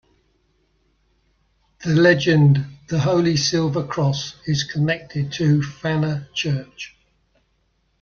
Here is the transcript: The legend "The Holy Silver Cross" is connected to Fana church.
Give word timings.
The 1.85 1.91
legend 1.93 2.65
"The 2.89 2.97
Holy 2.97 3.37
Silver 3.37 3.85
Cross" 3.85 4.33
is 4.47 4.63
connected 4.63 5.31
to 5.33 5.59
Fana 5.61 6.25
church. 6.33 6.95